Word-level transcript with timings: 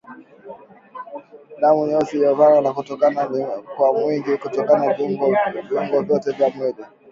Damu 1.61 1.81
nyeusi 1.87 2.05
isiyoganda 2.15 2.59
na 2.61 2.71
kutoka 2.73 3.05
kwa 3.75 3.89
wingi 3.91 4.37
katika 4.37 4.93
viungo 4.93 5.37
vyote 6.01 6.31
vya 6.31 6.49
mwili 6.49 6.85